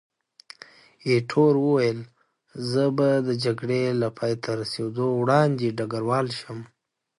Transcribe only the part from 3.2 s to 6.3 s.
د جګړې له پایته رسېدو وړاندې ډګروال